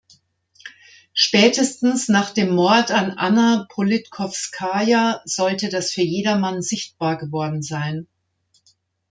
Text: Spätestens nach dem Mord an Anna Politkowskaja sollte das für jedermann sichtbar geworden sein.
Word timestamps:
Spätestens 1.13 2.09
nach 2.09 2.31
dem 2.31 2.55
Mord 2.55 2.89
an 2.89 3.11
Anna 3.11 3.67
Politkowskaja 3.69 5.21
sollte 5.25 5.69
das 5.69 5.91
für 5.91 6.01
jedermann 6.01 6.63
sichtbar 6.63 7.19
geworden 7.19 7.61
sein. 7.61 8.07